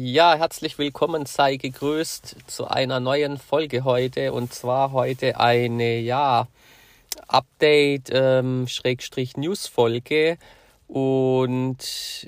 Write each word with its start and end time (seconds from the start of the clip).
Ja, 0.00 0.36
herzlich 0.36 0.78
willkommen, 0.78 1.26
sei 1.26 1.56
gegrüßt 1.56 2.36
zu 2.46 2.68
einer 2.68 3.00
neuen 3.00 3.36
Folge 3.36 3.82
heute. 3.82 4.32
Und 4.32 4.54
zwar 4.54 4.92
heute 4.92 5.40
eine 5.40 5.98
ja 5.98 6.46
Update 7.26 8.08
ähm, 8.12 8.68
und 10.86 11.78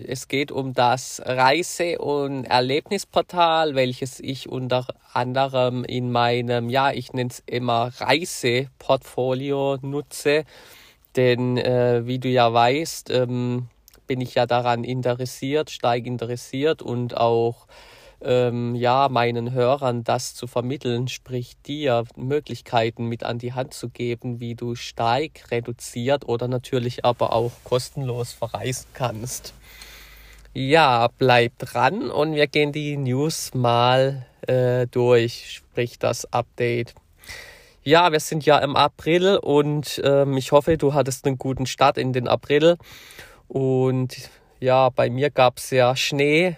es 0.04 0.26
geht 0.26 0.50
um 0.50 0.74
das 0.74 1.22
Reise- 1.24 1.98
und 2.00 2.44
Erlebnisportal, 2.44 3.76
welches 3.76 4.18
ich 4.18 4.48
unter 4.48 4.88
anderem 5.12 5.84
in 5.84 6.10
meinem 6.10 6.70
ja 6.70 6.90
ich 6.90 7.12
nenne 7.12 7.30
es 7.30 7.40
immer 7.46 7.92
Reiseportfolio 7.98 9.78
nutze, 9.80 10.42
denn 11.14 11.56
äh, 11.56 12.04
wie 12.04 12.18
du 12.18 12.28
ja 12.28 12.52
weißt 12.52 13.10
ähm, 13.10 13.68
bin 14.10 14.20
ich 14.20 14.34
ja 14.34 14.44
daran 14.44 14.82
interessiert, 14.82 15.70
steig 15.70 16.04
interessiert 16.04 16.82
und 16.82 17.16
auch 17.16 17.68
ähm, 18.20 18.74
ja 18.74 19.08
meinen 19.08 19.52
Hörern 19.52 20.02
das 20.02 20.34
zu 20.34 20.48
vermitteln, 20.48 21.06
sprich 21.06 21.52
dir 21.64 22.02
Möglichkeiten 22.16 23.04
mit 23.04 23.22
an 23.22 23.38
die 23.38 23.52
Hand 23.52 23.72
zu 23.72 23.88
geben, 23.88 24.40
wie 24.40 24.56
du 24.56 24.74
steig 24.74 25.52
reduziert 25.52 26.28
oder 26.28 26.48
natürlich 26.48 27.04
aber 27.04 27.32
auch 27.32 27.52
kostenlos 27.62 28.32
verreisen 28.32 28.88
kannst. 28.94 29.54
Ja, 30.54 31.06
bleib 31.16 31.56
dran 31.60 32.10
und 32.10 32.34
wir 32.34 32.48
gehen 32.48 32.72
die 32.72 32.96
News 32.96 33.54
mal 33.54 34.26
äh, 34.48 34.88
durch, 34.88 35.52
sprich 35.52 36.00
das 36.00 36.24
Update. 36.32 36.96
Ja, 37.84 38.10
wir 38.10 38.18
sind 38.18 38.44
ja 38.44 38.58
im 38.58 38.74
April 38.74 39.36
und 39.36 40.02
ähm, 40.04 40.36
ich 40.36 40.50
hoffe, 40.50 40.76
du 40.78 40.94
hattest 40.94 41.26
einen 41.26 41.38
guten 41.38 41.66
Start 41.66 41.96
in 41.96 42.12
den 42.12 42.26
April 42.26 42.76
und 43.50 44.30
ja, 44.60 44.90
bei 44.90 45.10
mir 45.10 45.30
gab 45.30 45.58
es 45.58 45.70
ja 45.70 45.96
Schnee, 45.96 46.56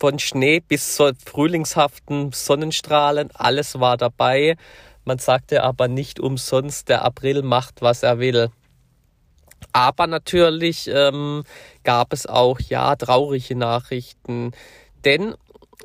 von 0.00 0.18
Schnee 0.18 0.58
bis 0.58 0.96
zu 0.96 1.12
frühlingshaften 1.24 2.32
Sonnenstrahlen, 2.32 3.30
alles 3.32 3.78
war 3.78 3.96
dabei. 3.96 4.56
Man 5.04 5.18
sagte 5.18 5.62
aber 5.62 5.86
nicht 5.86 6.18
umsonst, 6.18 6.88
der 6.88 7.04
April 7.04 7.42
macht, 7.42 7.80
was 7.80 8.02
er 8.02 8.18
will. 8.18 8.50
Aber 9.72 10.08
natürlich 10.08 10.90
ähm, 10.92 11.44
gab 11.84 12.12
es 12.12 12.26
auch 12.26 12.58
ja 12.58 12.96
traurige 12.96 13.54
Nachrichten. 13.54 14.50
Denn 15.04 15.36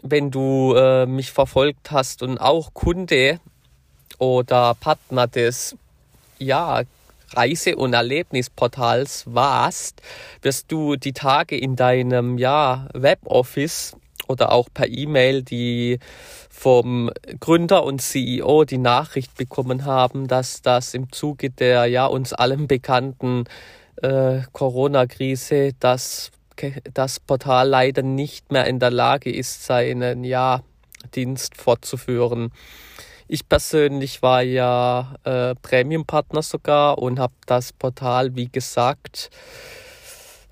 wenn 0.01 0.31
du 0.31 0.73
äh, 0.73 1.05
mich 1.05 1.31
verfolgt 1.31 1.91
hast 1.91 2.23
und 2.23 2.39
auch 2.39 2.73
Kunde 2.73 3.39
oder 4.17 4.73
Partner 4.73 5.27
des 5.27 5.75
ja, 6.39 6.81
Reise- 7.35 7.75
und 7.75 7.93
Erlebnisportals 7.93 9.23
warst, 9.27 10.01
wirst 10.41 10.71
du 10.71 10.95
die 10.95 11.13
Tage 11.13 11.57
in 11.57 11.75
deinem 11.75 12.37
ja, 12.37 12.87
Weboffice 12.93 13.95
oder 14.27 14.51
auch 14.51 14.69
per 14.73 14.87
E-Mail 14.87 15.43
die 15.43 15.99
vom 16.49 17.09
Gründer 17.39 17.83
und 17.83 18.01
CEO 18.01 18.65
die 18.65 18.77
Nachricht 18.77 19.35
bekommen 19.35 19.85
haben, 19.85 20.27
dass 20.27 20.61
das 20.61 20.93
im 20.93 21.11
Zuge 21.11 21.49
der 21.49 21.85
ja 21.85 22.05
uns 22.05 22.33
allen 22.33 22.67
bekannten 22.67 23.45
äh, 24.01 24.41
Corona-Krise 24.51 25.71
das 25.79 26.31
das 26.93 27.19
Portal 27.19 27.69
leider 27.69 28.01
nicht 28.01 28.51
mehr 28.51 28.65
in 28.65 28.79
der 28.79 28.91
Lage 28.91 29.31
ist, 29.31 29.65
seinen 29.65 30.23
ja, 30.23 30.61
Dienst 31.15 31.55
fortzuführen. 31.55 32.51
Ich 33.31 33.47
persönlich 33.47 34.23
war 34.23 34.41
ja 34.41 35.13
äh, 35.23 35.53
Premium-Partner 35.53 36.41
sogar 36.41 36.97
und 36.97 37.19
habe 37.19 37.35
das 37.45 37.71
Portal, 37.73 38.35
wie 38.35 38.49
gesagt, 38.49 39.29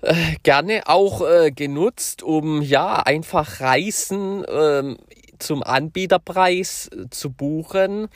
äh, 0.02 0.36
gerne 0.44 0.82
auch 0.86 1.28
äh, 1.28 1.50
genutzt, 1.50 2.22
um 2.22 2.62
ja 2.62 3.00
einfach 3.00 3.60
Reisen 3.60 4.44
ähm, 4.48 4.96
zum 5.40 5.64
Anbieterpreis 5.64 6.88
äh, 6.92 7.10
zu 7.10 7.30
buchen 7.30 8.06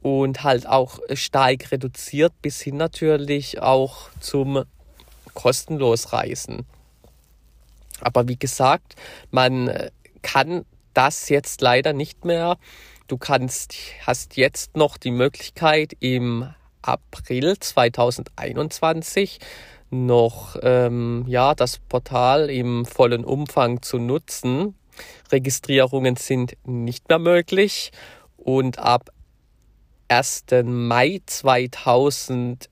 und 0.00 0.44
halt 0.44 0.68
auch 0.68 1.00
stark 1.14 1.72
reduziert 1.72 2.34
bis 2.40 2.60
hin 2.60 2.76
natürlich 2.76 3.60
auch 3.60 4.10
zum 4.20 4.62
kostenlos 5.34 6.12
Reisen. 6.12 6.64
Aber 8.00 8.28
wie 8.28 8.38
gesagt, 8.38 8.94
man 9.32 9.66
äh, 9.66 9.90
kann 10.22 10.64
das 10.94 11.28
jetzt 11.28 11.60
leider 11.60 11.92
nicht 11.92 12.24
mehr 12.24 12.56
Du 13.06 13.18
kannst, 13.18 13.74
hast 14.06 14.38
jetzt 14.38 14.78
noch 14.78 14.96
die 14.96 15.10
Möglichkeit 15.10 15.92
im 16.00 16.48
April 16.80 17.58
2021 17.58 19.40
noch 19.90 20.56
ähm, 20.62 21.26
ja, 21.28 21.54
das 21.54 21.80
Portal 21.80 22.48
im 22.48 22.86
vollen 22.86 23.26
Umfang 23.26 23.82
zu 23.82 23.98
nutzen. 23.98 24.74
Registrierungen 25.30 26.16
sind 26.16 26.56
nicht 26.64 27.06
mehr 27.10 27.18
möglich 27.18 27.90
und 28.38 28.78
ab 28.78 29.10
1. 30.08 30.46
Mai 30.64 31.20
2021 31.26 32.70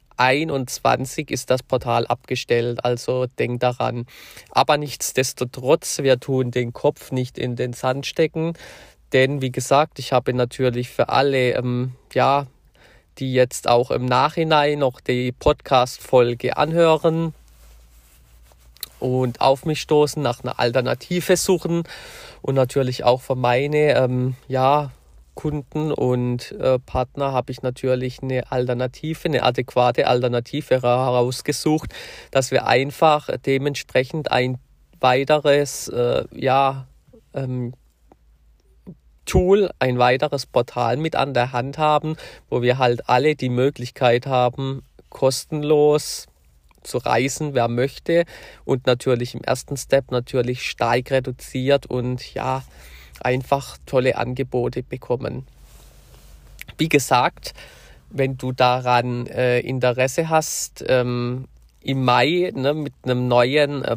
ist 1.31 1.51
das 1.51 1.63
Portal 1.63 2.07
abgestellt, 2.07 2.85
also 2.85 3.27
denk 3.39 3.61
daran. 3.61 4.07
Aber 4.51 4.77
nichtsdestotrotz, 4.77 5.99
wir 5.99 6.21
tun 6.21 6.51
den 6.51 6.73
Kopf 6.73 7.13
nicht 7.13 7.39
in 7.39 7.57
den 7.57 7.73
Sand 7.73 8.07
stecken. 8.07 8.55
Denn 9.13 9.43
wie 9.43 9.53
gesagt, 9.53 9.99
ich 9.99 10.13
habe 10.13 10.33
natürlich 10.33 10.89
für 10.89 11.09
alle, 11.09 11.53
ähm, 11.53 11.93
ja, 12.13 12.47
die 13.19 13.33
jetzt 13.33 13.69
auch 13.69 13.91
im 13.91 14.07
Nachhinein 14.07 14.79
noch 14.79 15.01
die 15.01 15.33
Podcast-Folge 15.33 16.57
anhören 16.57 17.35
und 19.01 19.41
auf 19.41 19.67
mich 19.67 19.81
stoßen, 19.81 20.23
nach 20.23 20.43
einer 20.43 20.59
Alternative 20.59 21.37
suchen 21.37 21.83
und 22.41 22.55
natürlich 22.55 23.05
auch 23.05 23.21
für 23.21 23.35
meine, 23.35 23.97
ähm, 23.97 24.35
ja, 24.49 24.93
Kunden 25.35 25.93
und 25.93 26.53
äh, 26.53 26.79
Partner 26.79 27.33
habe 27.33 27.53
ich 27.53 27.63
natürlich 27.63 28.23
eine 28.23 28.51
Alternative, 28.51 29.19
eine 29.25 29.43
adäquate 29.43 30.07
Alternative 30.07 30.83
herausgesucht, 30.83 31.93
dass 32.31 32.51
wir 32.51 32.67
einfach 32.67 33.29
dementsprechend 33.47 34.31
ein 34.31 34.59
weiteres, 35.01 35.89
äh, 35.89 36.25
ja, 36.33 36.87
ähm, 37.35 37.75
Tool, 39.25 39.71
ein 39.79 39.99
weiteres 39.99 40.47
Portal 40.47 40.97
mit 40.97 41.15
an 41.15 41.33
der 41.33 41.53
Hand 41.53 41.79
haben, 41.79 42.17
wo 42.51 42.61
wir 42.61 42.79
halt 42.79 43.09
alle 43.09 43.37
die 43.37 43.49
Möglichkeit 43.49 44.27
haben, 44.27 44.83
kostenlos 45.11 46.27
zu 46.83 46.99
reisen, 46.99 47.55
wer 47.55 47.69
möchte 47.69 48.25
und 48.65 48.87
natürlich 48.87 49.35
im 49.35 49.43
ersten 49.43 49.77
Step 49.77 50.11
natürlich 50.11 50.69
stark 50.69 51.13
reduziert 51.13 51.87
und 51.87 52.35
ja, 52.35 52.65
einfach 53.23 53.79
tolle 53.87 54.17
Angebote 54.17 54.83
bekommen. 54.83 55.47
Wie 56.79 56.89
gesagt, 56.89 57.55
wenn 58.11 58.37
du 58.37 58.53
daran 58.53 59.27
äh, 59.27 59.61
Interesse 59.61 60.29
hast, 60.29 60.85
ähm, 60.87 61.49
im 61.81 62.05
Mai 62.05 62.53
ne, 62.55 62.75
mit 62.75 62.95
einem 63.03 63.29
neuen 63.29 63.85
äh, 63.85 63.97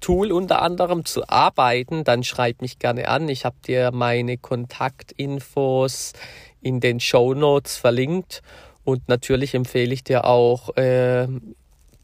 Tool 0.00 0.32
unter 0.32 0.60
anderem 0.60 1.04
zu 1.06 1.26
arbeiten, 1.28 2.04
dann 2.04 2.24
schreib 2.24 2.60
mich 2.60 2.78
gerne 2.78 3.08
an. 3.08 3.28
Ich 3.28 3.44
habe 3.46 3.56
dir 3.66 3.90
meine 3.90 4.36
Kontaktinfos 4.36 6.12
in 6.60 6.80
den 6.80 7.00
Show 7.00 7.32
Notes 7.32 7.78
verlinkt 7.78 8.42
und 8.84 9.08
natürlich 9.08 9.54
empfehle 9.54 9.94
ich 9.94 10.04
dir 10.04 10.26
auch 10.26 10.76
äh, 10.76 11.26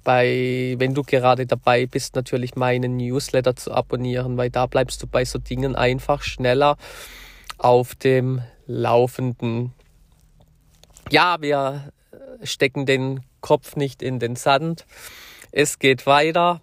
bei, 0.05 0.75
wenn 0.79 0.95
du 0.95 1.03
gerade 1.03 1.47
dabei 1.47 1.87
bist, 1.87 2.15
natürlich 2.15 2.57
meinen 2.57 2.97
Newsletter 2.97 3.57
zu 3.57 3.73
abonnieren, 3.73 4.37
weil 4.37 4.51
da 4.51 4.67
bleibst 4.67 5.03
du 5.03 5.07
bei 5.07 5.25
so 5.25 5.39
Dingen 5.39 5.77
einfach 5.77 6.23
schneller 6.23 6.77
auf 7.59 7.95
dem 7.95 8.43
Laufenden. 8.67 9.73
Ja, 11.11 11.37
wir 11.41 11.93
stecken 12.43 12.87
den 12.87 13.21
Kopf 13.41 13.77
nicht 13.77 14.03
in 14.03 14.19
den 14.19 14.37
Sand. 14.37 14.87
Es 15.53 15.79
geht 15.79 16.07
weiter. 16.07 16.61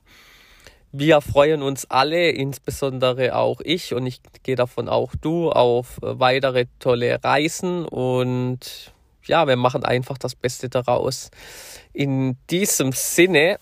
Wir 0.91 1.21
freuen 1.21 1.61
uns 1.61 1.85
alle, 1.85 2.29
insbesondere 2.29 3.35
auch 3.35 3.59
ich 3.61 3.93
und 3.93 4.07
ich 4.07 4.21
gehe 4.43 4.55
davon 4.55 4.87
auch 4.87 5.13
du, 5.19 5.51
auf 5.51 5.97
weitere 6.01 6.65
tolle 6.79 7.21
Reisen 7.23 7.85
und 7.85 8.93
ja, 9.27 9.47
wir 9.47 9.55
machen 9.55 9.83
einfach 9.83 10.17
das 10.17 10.35
Beste 10.35 10.69
daraus. 10.69 11.29
In 11.93 12.37
diesem 12.49 12.91
Sinne, 12.91 13.57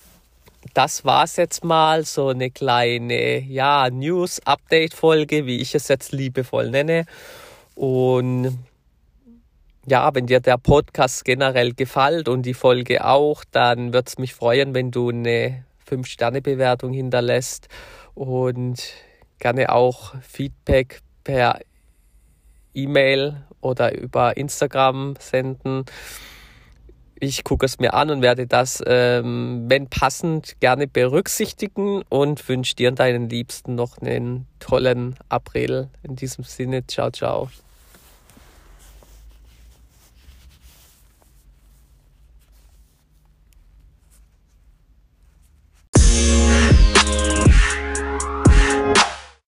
das 0.73 1.05
war's 1.05 1.37
jetzt 1.37 1.63
mal, 1.63 2.03
so 2.05 2.29
eine 2.29 2.51
kleine 2.51 3.39
ja, 3.39 3.89
News-Update-Folge, 3.89 5.45
wie 5.45 5.57
ich 5.61 5.75
es 5.75 5.87
jetzt 5.87 6.11
liebevoll 6.11 6.69
nenne. 6.69 7.05
Und 7.75 8.57
ja, 9.85 10.13
wenn 10.15 10.25
dir 10.25 10.39
der 10.39 10.57
Podcast 10.57 11.25
generell 11.25 11.73
gefällt 11.73 12.27
und 12.27 12.43
die 12.43 12.55
Folge 12.55 13.05
auch, 13.05 13.43
dann 13.51 13.93
würde 13.93 14.07
es 14.07 14.17
mich 14.17 14.33
freuen, 14.33 14.73
wenn 14.73 14.91
du 14.91 15.09
eine 15.09 15.65
5-Sterne-Bewertung 15.87 16.91
hinterlässt 16.91 17.67
und 18.15 18.81
gerne 19.37 19.71
auch 19.71 20.15
Feedback 20.21 21.01
per 21.23 21.59
E-Mail 22.75 23.43
oder 23.61 23.97
über 23.97 24.37
Instagram 24.37 25.15
senden. 25.19 25.85
ich 27.19 27.43
gucke 27.43 27.65
es 27.65 27.79
mir 27.79 27.93
an 27.93 28.09
und 28.09 28.21
werde 28.21 28.45
das, 28.45 28.83
ähm, 28.85 29.65
wenn 29.67 29.87
passend, 29.89 30.59
gerne 30.59 30.85
berücksichtigen 30.87 32.03
und 32.09 32.47
wünsche 32.47 32.75
dir 32.75 32.89
und 32.89 32.99
deinen 32.99 33.29
Liebsten 33.29 33.75
noch 33.75 33.97
einen 33.99 34.47
tollen 34.59 35.15
April. 35.29 35.89
In 36.03 36.15
diesem 36.15 36.43
Sinne, 36.43 36.85
ciao, 36.85 37.09
ciao. 37.11 37.49